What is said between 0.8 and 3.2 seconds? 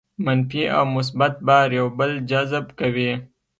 مثبت بار یو بل جذب کوي.